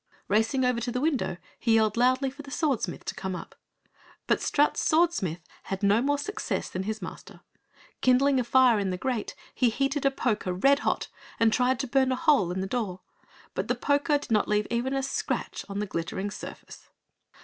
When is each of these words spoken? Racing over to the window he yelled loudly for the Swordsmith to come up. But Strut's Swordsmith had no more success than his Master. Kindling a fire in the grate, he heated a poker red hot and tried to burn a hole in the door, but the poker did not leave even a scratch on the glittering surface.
Racing 0.27 0.65
over 0.65 0.79
to 0.79 0.91
the 0.91 0.99
window 0.99 1.37
he 1.59 1.75
yelled 1.75 1.95
loudly 1.95 2.31
for 2.31 2.41
the 2.41 2.49
Swordsmith 2.49 3.05
to 3.05 3.13
come 3.13 3.35
up. 3.35 3.53
But 4.25 4.41
Strut's 4.41 4.81
Swordsmith 4.83 5.41
had 5.65 5.83
no 5.83 6.01
more 6.01 6.17
success 6.17 6.69
than 6.71 6.81
his 6.89 7.03
Master. 7.03 7.41
Kindling 8.01 8.39
a 8.39 8.43
fire 8.43 8.79
in 8.79 8.89
the 8.89 8.97
grate, 8.97 9.35
he 9.53 9.69
heated 9.69 10.03
a 10.03 10.09
poker 10.09 10.53
red 10.53 10.79
hot 10.79 11.07
and 11.39 11.53
tried 11.53 11.79
to 11.81 11.87
burn 11.87 12.11
a 12.11 12.15
hole 12.15 12.51
in 12.51 12.61
the 12.61 12.65
door, 12.65 13.01
but 13.53 13.67
the 13.67 13.75
poker 13.75 14.17
did 14.17 14.31
not 14.31 14.47
leave 14.47 14.65
even 14.71 14.95
a 14.95 15.03
scratch 15.03 15.63
on 15.69 15.77
the 15.77 15.85
glittering 15.85 16.31
surface. 16.31 16.89